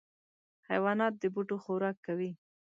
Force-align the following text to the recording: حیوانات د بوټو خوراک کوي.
حیوانات 0.69 1.13
د 1.17 1.23
بوټو 1.33 1.57
خوراک 1.63 1.97
کوي. 2.05 2.31